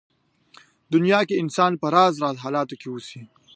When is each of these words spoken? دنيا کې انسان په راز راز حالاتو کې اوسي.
دنيا 0.93 1.19
کې 1.27 1.35
انسان 1.43 1.71
په 1.81 1.87
راز 1.95 2.13
راز 2.23 2.35
حالاتو 2.43 2.75
کې 2.81 2.87
اوسي. 2.89 3.21